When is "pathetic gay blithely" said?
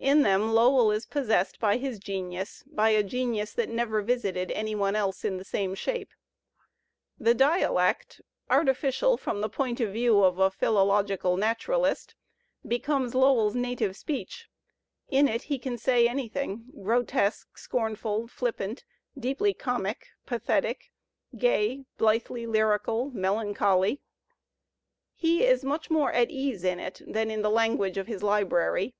20.26-22.46